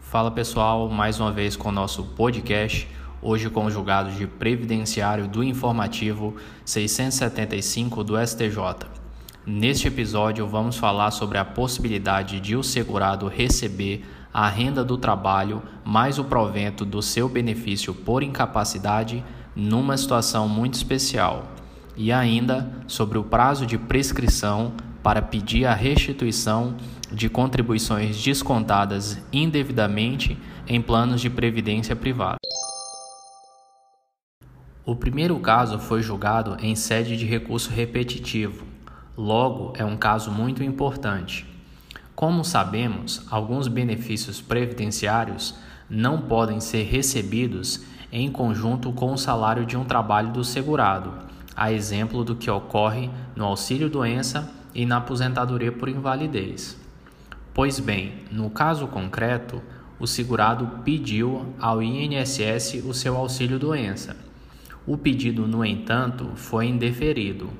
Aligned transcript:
Fala 0.00 0.32
pessoal, 0.32 0.88
mais 0.88 1.20
uma 1.20 1.30
vez 1.30 1.54
com 1.54 1.68
o 1.68 1.72
nosso 1.72 2.02
podcast, 2.02 2.88
hoje 3.22 3.48
com 3.48 3.66
os 3.66 3.72
julgados 3.72 4.16
de 4.16 4.26
previdenciário 4.26 5.28
do 5.28 5.44
informativo 5.44 6.34
675 6.64 8.02
do 8.02 8.14
STJ. 8.18 8.88
Neste 9.46 9.86
episódio 9.86 10.48
vamos 10.48 10.76
falar 10.76 11.12
sobre 11.12 11.38
a 11.38 11.44
possibilidade 11.44 12.40
de 12.40 12.56
o 12.56 12.62
segurado 12.64 13.28
receber 13.28 14.04
a 14.34 14.48
renda 14.48 14.84
do 14.84 14.98
trabalho 14.98 15.62
mais 15.84 16.18
o 16.18 16.24
provento 16.24 16.84
do 16.84 17.00
seu 17.00 17.28
benefício 17.28 17.94
por 17.94 18.24
incapacidade 18.24 19.24
numa 19.54 19.96
situação 19.96 20.48
muito 20.48 20.74
especial, 20.74 21.52
e 21.96 22.10
ainda 22.10 22.68
sobre 22.88 23.16
o 23.16 23.22
prazo 23.22 23.64
de 23.64 23.78
prescrição 23.78 24.72
para 25.02 25.22
pedir 25.22 25.64
a 25.64 25.74
restituição 25.74 26.76
de 27.10 27.28
contribuições 27.28 28.22
descontadas 28.22 29.18
indevidamente 29.32 30.38
em 30.66 30.80
planos 30.80 31.20
de 31.20 31.30
previdência 31.30 31.96
privada. 31.96 32.38
O 34.84 34.96
primeiro 34.96 35.38
caso 35.38 35.78
foi 35.78 36.02
julgado 36.02 36.56
em 36.60 36.74
sede 36.74 37.16
de 37.16 37.24
recurso 37.24 37.70
repetitivo, 37.70 38.64
logo 39.16 39.72
é 39.76 39.84
um 39.84 39.96
caso 39.96 40.30
muito 40.30 40.62
importante. 40.62 41.46
Como 42.14 42.44
sabemos, 42.44 43.24
alguns 43.30 43.68
benefícios 43.68 44.40
previdenciários 44.40 45.54
não 45.88 46.22
podem 46.22 46.60
ser 46.60 46.84
recebidos 46.84 47.84
em 48.12 48.30
conjunto 48.30 48.92
com 48.92 49.12
o 49.12 49.18
salário 49.18 49.64
de 49.64 49.76
um 49.76 49.84
trabalho 49.84 50.32
do 50.32 50.44
segurado, 50.44 51.12
a 51.56 51.72
exemplo 51.72 52.24
do 52.24 52.36
que 52.36 52.50
ocorre 52.50 53.10
no 53.34 53.44
auxílio-doença 53.44 54.59
e 54.74 54.86
na 54.86 54.98
aposentadoria 54.98 55.72
por 55.72 55.88
invalidez. 55.88 56.78
Pois 57.52 57.78
bem, 57.80 58.14
no 58.30 58.48
caso 58.50 58.86
concreto, 58.86 59.62
o 59.98 60.06
segurado 60.06 60.66
pediu 60.84 61.54
ao 61.60 61.82
INSS 61.82 62.82
o 62.86 62.94
seu 62.94 63.16
auxílio-doença. 63.16 64.16
O 64.86 64.96
pedido, 64.96 65.46
no 65.46 65.64
entanto, 65.64 66.30
foi 66.36 66.66
indeferido. 66.66 67.50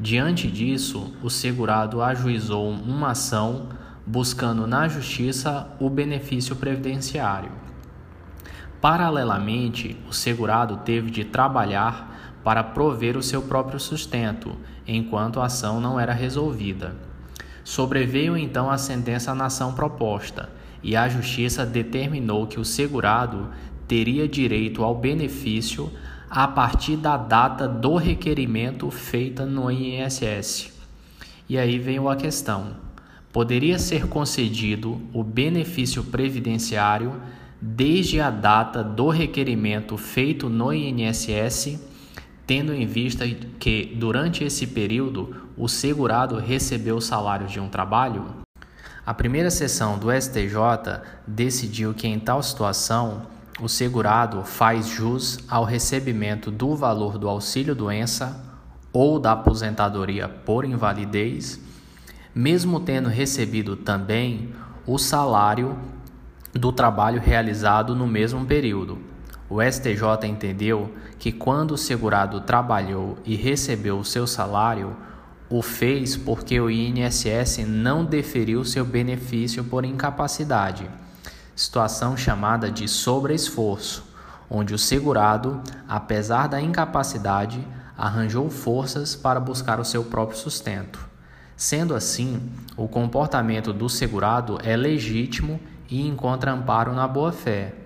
Diante 0.00 0.50
disso, 0.50 1.14
o 1.22 1.28
segurado 1.28 2.02
ajuizou 2.02 2.70
uma 2.70 3.10
ação 3.10 3.68
buscando 4.06 4.66
na 4.66 4.88
justiça 4.88 5.68
o 5.80 5.90
benefício 5.90 6.54
previdenciário. 6.56 7.50
Paralelamente, 8.80 9.96
o 10.08 10.12
segurado 10.12 10.78
teve 10.78 11.10
de 11.10 11.24
trabalhar 11.24 12.15
para 12.46 12.62
prover 12.62 13.16
o 13.16 13.22
seu 13.24 13.42
próprio 13.42 13.80
sustento, 13.80 14.54
enquanto 14.86 15.40
a 15.40 15.46
ação 15.46 15.80
não 15.80 15.98
era 15.98 16.12
resolvida. 16.12 16.94
Sobreveio 17.64 18.36
então 18.36 18.70
a 18.70 18.78
sentença 18.78 19.34
na 19.34 19.46
ação 19.46 19.74
proposta, 19.74 20.48
e 20.80 20.94
a 20.94 21.08
Justiça 21.08 21.66
determinou 21.66 22.46
que 22.46 22.60
o 22.60 22.64
segurado 22.64 23.50
teria 23.88 24.28
direito 24.28 24.84
ao 24.84 24.94
benefício 24.94 25.90
a 26.30 26.46
partir 26.46 26.96
da 26.96 27.16
data 27.16 27.66
do 27.66 27.96
requerimento 27.96 28.92
feita 28.92 29.44
no 29.44 29.68
INSS. 29.68 30.72
E 31.48 31.58
aí 31.58 31.80
vem 31.80 31.98
a 31.98 32.14
questão: 32.14 32.76
poderia 33.32 33.76
ser 33.76 34.06
concedido 34.06 35.00
o 35.12 35.24
benefício 35.24 36.04
previdenciário 36.04 37.20
desde 37.60 38.20
a 38.20 38.30
data 38.30 38.84
do 38.84 39.08
requerimento 39.08 39.96
feito 39.96 40.48
no 40.48 40.72
INSS, 40.72 41.95
tendo 42.46 42.72
em 42.72 42.86
vista 42.86 43.26
que 43.58 43.96
durante 43.98 44.44
esse 44.44 44.66
período 44.66 45.34
o 45.56 45.68
segurado 45.68 46.38
recebeu 46.38 46.96
o 46.96 47.00
salário 47.00 47.46
de 47.46 47.58
um 47.58 47.68
trabalho? 47.68 48.24
A 49.04 49.12
primeira 49.12 49.50
sessão 49.50 49.98
do 49.98 50.12
STJ 50.12 51.00
decidiu 51.26 51.94
que, 51.94 52.06
em 52.06 52.18
tal 52.18 52.42
situação, 52.42 53.26
o 53.60 53.68
segurado 53.68 54.42
faz 54.44 54.88
jus 54.88 55.38
ao 55.48 55.64
recebimento 55.64 56.50
do 56.50 56.76
valor 56.76 57.16
do 57.18 57.28
auxílio-doença 57.28 58.44
ou 58.92 59.18
da 59.18 59.32
aposentadoria 59.32 60.28
por 60.28 60.64
invalidez, 60.64 61.60
mesmo 62.34 62.80
tendo 62.80 63.08
recebido 63.08 63.76
também 63.76 64.54
o 64.86 64.98
salário 64.98 65.76
do 66.52 66.72
trabalho 66.72 67.20
realizado 67.20 67.94
no 67.94 68.06
mesmo 68.06 68.44
período. 68.44 68.98
O 69.48 69.62
STJ 69.62 70.26
entendeu 70.26 70.92
que 71.18 71.30
quando 71.30 71.72
o 71.72 71.78
segurado 71.78 72.40
trabalhou 72.40 73.16
e 73.24 73.36
recebeu 73.36 73.98
o 73.98 74.04
seu 74.04 74.26
salário, 74.26 74.96
o 75.48 75.62
fez 75.62 76.16
porque 76.16 76.60
o 76.60 76.68
INSS 76.68 77.58
não 77.66 78.04
deferiu 78.04 78.64
seu 78.64 78.84
benefício 78.84 79.62
por 79.62 79.84
incapacidade, 79.84 80.90
situação 81.54 82.16
chamada 82.16 82.70
de 82.70 82.88
sobreesforço, 82.88 84.04
onde 84.50 84.74
o 84.74 84.78
segurado, 84.78 85.60
apesar 85.88 86.48
da 86.48 86.60
incapacidade, 86.60 87.64
arranjou 87.96 88.50
forças 88.50 89.14
para 89.14 89.38
buscar 89.38 89.78
o 89.78 89.84
seu 89.84 90.02
próprio 90.04 90.38
sustento. 90.38 90.98
Sendo 91.56 91.94
assim, 91.94 92.42
o 92.76 92.88
comportamento 92.88 93.72
do 93.72 93.88
segurado 93.88 94.58
é 94.62 94.76
legítimo 94.76 95.60
e 95.88 96.06
encontra 96.06 96.52
amparo 96.52 96.92
na 96.92 97.06
boa-fé. 97.06 97.85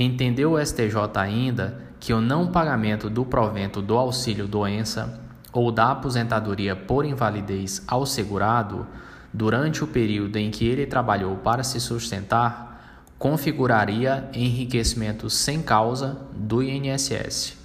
Entendeu 0.00 0.52
o 0.52 0.64
STJ 0.64 0.94
ainda 1.16 1.82
que 1.98 2.12
o 2.12 2.20
não 2.20 2.52
pagamento 2.52 3.10
do 3.10 3.24
provento 3.24 3.82
do 3.82 3.98
auxílio-doença 3.98 5.20
ou 5.52 5.72
da 5.72 5.90
aposentadoria 5.90 6.76
por 6.76 7.04
invalidez 7.04 7.82
ao 7.84 8.06
segurado 8.06 8.86
durante 9.34 9.82
o 9.82 9.88
período 9.88 10.36
em 10.36 10.52
que 10.52 10.64
ele 10.64 10.86
trabalhou 10.86 11.34
para 11.38 11.64
se 11.64 11.80
sustentar 11.80 13.02
configuraria 13.18 14.30
enriquecimento 14.32 15.28
sem 15.28 15.60
causa 15.60 16.16
do 16.32 16.62
INSS. 16.62 17.58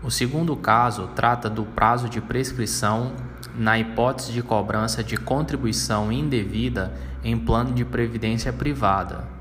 O 0.00 0.12
segundo 0.12 0.54
caso 0.54 1.08
trata 1.16 1.50
do 1.50 1.64
prazo 1.64 2.08
de 2.08 2.20
prescrição 2.20 3.12
na 3.52 3.76
hipótese 3.76 4.30
de 4.30 4.44
cobrança 4.44 5.02
de 5.02 5.16
contribuição 5.16 6.12
indevida 6.12 6.94
em 7.24 7.36
plano 7.36 7.72
de 7.72 7.84
previdência 7.84 8.52
privada. 8.52 9.35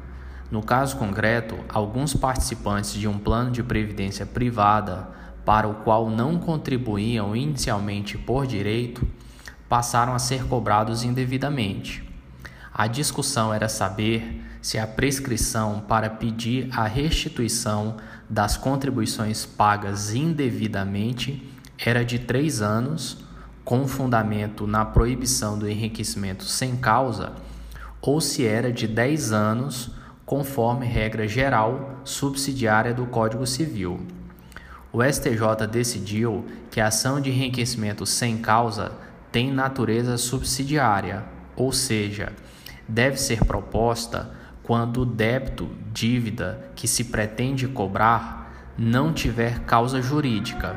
No 0.52 0.62
caso 0.62 0.98
concreto, 0.98 1.58
alguns 1.70 2.14
participantes 2.14 2.94
de 2.94 3.08
um 3.08 3.18
plano 3.18 3.52
de 3.52 3.64
previdência 3.64 4.26
privada 4.26 5.08
para 5.44 5.68
o 5.68 5.76
qual 5.76 6.10
não 6.10 6.38
contribuíam 6.38 7.36
inicialmente 7.36 8.18
por 8.18 8.46
direito 8.46 9.08
passaram 9.68 10.14
a 10.14 10.20
ser 10.20 10.46
cobrados 10.46 11.04
indevidamente. 11.04 12.04
A 12.74 12.88
discussão 12.88 13.54
era 13.54 13.70
saber 13.70 14.44
se 14.62 14.78
a 14.78 14.88
prescrição 14.88 15.80
para 15.88 16.10
pedir 16.10 16.70
a 16.72 16.86
restituição 16.86 17.98
das 18.30 18.58
contribuições 18.58 19.46
pagas 19.46 20.14
indevidamente 20.14 21.48
era 21.78 22.04
de 22.04 22.20
três 22.20 22.62
anos 22.62 23.24
com 23.64 23.88
fundamento 23.88 24.68
na 24.68 24.86
proibição 24.86 25.58
do 25.58 25.68
enriquecimento 25.68 26.44
sem 26.44 26.76
causa, 26.76 27.34
ou 28.00 28.22
se 28.22 28.46
era 28.46 28.72
de 28.72 28.88
10 28.88 29.32
anos, 29.32 29.92
conforme 30.26 30.86
regra 30.86 31.28
geral 31.28 32.00
subsidiária 32.04 32.94
do 32.94 33.06
Código 33.06 33.46
Civil. 33.46 34.00
O 34.92 35.04
STJ 35.04 35.68
decidiu 35.70 36.46
que 36.72 36.80
a 36.80 36.88
ação 36.88 37.20
de 37.20 37.30
enriquecimento 37.30 38.06
sem 38.06 38.38
causa 38.38 38.94
tem 39.32 39.52
natureza 39.52 40.18
subsidiária, 40.18 41.24
ou 41.56 41.72
seja, 41.72 42.32
deve 42.88 43.18
ser 43.18 43.44
proposta 43.44 44.32
quando 44.64 45.02
o 45.02 45.06
débito, 45.06 45.70
dívida 45.94 46.72
que 46.76 46.88
se 46.88 47.06
pretende 47.06 47.68
cobrar 47.68 48.74
não 48.78 49.14
tiver 49.14 49.60
causa 49.60 50.02
jurídica. 50.02 50.76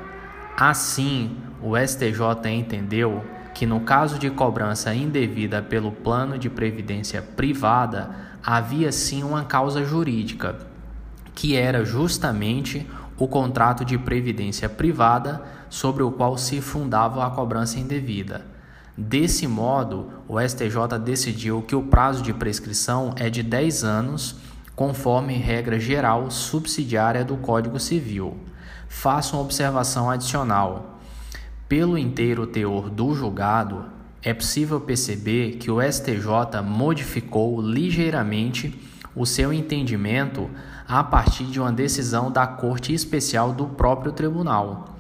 Assim, 0.57 1.37
o 1.63 1.77
STJ 1.77 2.51
entendeu 2.53 3.25
que 3.59 3.67
no 3.67 3.81
caso 3.81 4.21
de 4.21 4.31
cobrança 4.31 4.95
indevida 4.95 5.61
pelo 5.61 5.91
plano 5.91 6.39
de 6.39 6.49
previdência 6.49 7.21
privada, 7.21 8.11
havia 8.41 8.93
sim 8.93 9.25
uma 9.25 9.43
causa 9.43 9.85
jurídica, 9.85 10.61
que 11.35 11.57
era 11.57 11.85
justamente 11.85 12.89
o 13.19 13.27
contrato 13.27 13.85
de 13.85 13.99
previdência 13.99 14.69
privada 14.69 15.43
sobre 15.69 16.05
o 16.05 16.13
qual 16.13 16.39
se 16.39 16.61
fundava 16.61 17.27
a 17.27 17.31
cobrança 17.31 17.81
indevida. 17.81 18.47
Desse 18.97 19.49
modo, 19.49 20.09
o 20.29 20.41
STJ 20.41 20.97
decidiu 21.05 21.61
que 21.63 21.75
o 21.75 21.83
prazo 21.83 22.23
de 22.23 22.33
prescrição 22.33 23.13
é 23.17 23.29
de 23.29 23.43
10 23.43 23.83
anos, 23.83 24.37
conforme 24.77 25.35
regra 25.35 25.81
geral 25.81 26.31
subsidiária 26.31 27.25
do 27.25 27.37
Código 27.37 27.81
Civil. 27.81 28.39
Faço 28.89 29.35
uma 29.35 29.43
observação 29.43 30.09
adicional. 30.09 30.98
Pelo 31.69 31.99
inteiro 31.99 32.47
teor 32.47 32.89
do 32.89 33.15
julgado, 33.15 33.85
é 34.23 34.33
possível 34.33 34.81
perceber 34.81 35.57
que 35.57 35.71
o 35.71 35.83
STJ 35.83 36.63
modificou 36.65 37.61
ligeiramente 37.61 38.75
o 39.15 39.27
seu 39.27 39.53
entendimento 39.53 40.49
a 40.89 41.05
partir 41.05 41.45
de 41.45 41.61
uma 41.61 41.71
decisão 41.71 42.33
da 42.33 42.47
Corte 42.47 42.95
Especial 42.95 43.53
do 43.53 43.67
próprio 43.67 44.13
tribunal. 44.13 44.97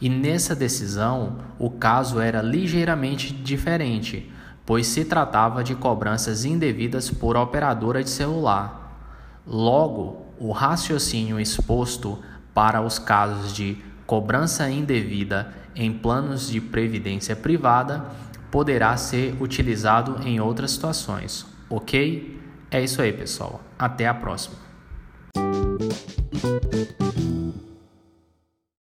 E 0.00 0.08
nessa 0.08 0.54
decisão, 0.54 1.38
o 1.58 1.68
caso 1.68 2.20
era 2.20 2.40
ligeiramente 2.40 3.32
diferente, 3.32 4.30
pois 4.64 4.86
se 4.86 5.04
tratava 5.04 5.64
de 5.64 5.74
cobranças 5.74 6.44
indevidas 6.44 7.10
por 7.10 7.36
operadora 7.36 8.04
de 8.04 8.10
celular. 8.10 9.00
Logo, 9.44 10.26
o 10.38 10.52
raciocínio 10.52 11.40
exposto 11.40 12.20
para 12.54 12.80
os 12.80 13.00
casos 13.00 13.52
de 13.52 13.82
cobrança 14.06 14.68
indevida 14.70 15.52
em 15.74 15.92
planos 15.92 16.48
de 16.48 16.60
previdência 16.60 17.34
privada 17.34 18.04
poderá 18.50 18.96
ser 18.96 19.34
utilizado 19.40 20.26
em 20.26 20.40
outras 20.40 20.72
situações, 20.72 21.46
ok? 21.68 22.40
É 22.70 22.82
isso 22.82 23.02
aí, 23.02 23.12
pessoal. 23.12 23.60
Até 23.78 24.06
a 24.06 24.14
próxima. 24.14 24.56